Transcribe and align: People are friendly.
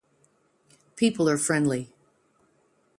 People 0.95 1.29
are 1.29 1.37
friendly. 1.37 1.93